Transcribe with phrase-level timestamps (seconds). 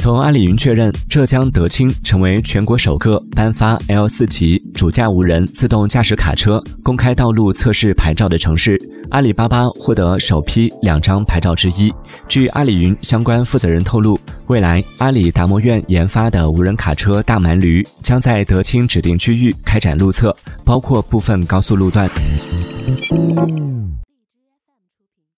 [0.00, 8.80] 从阿里云确认浙江德清成为全国首个颁发 l 四级主驾无人自动驾驶卡车公开道路测试牌照的城市。
[9.10, 11.92] 阿里巴巴获得首批两张牌照之一。
[12.26, 22.08] 据阿里云相关负责人透露未来阿里达摩院研发的无人卡车大蛮驴将在德清指定区域开展路测包括部分高速路段。